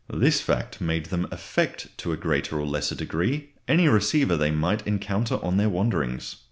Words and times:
This 0.11 0.41
fact 0.41 0.81
made 0.81 1.05
them 1.11 1.27
affect 1.29 1.95
to 1.99 2.11
a 2.11 2.17
greater 2.17 2.59
or 2.59 2.65
less 2.65 2.89
degree 2.89 3.49
any 3.67 3.87
receiver 3.87 4.35
they 4.35 4.49
might 4.49 4.87
encounter 4.87 5.35
on 5.45 5.57
their 5.57 5.69
wanderings. 5.69 6.37